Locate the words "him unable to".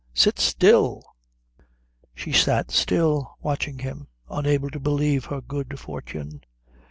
3.77-4.79